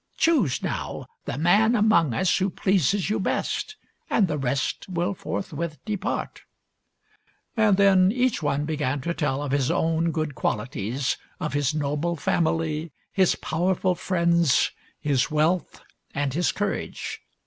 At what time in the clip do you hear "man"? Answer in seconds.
1.37-1.75